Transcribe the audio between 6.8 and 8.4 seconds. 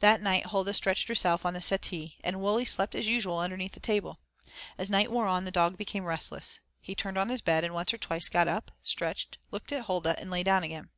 He turned on his bed and once or twice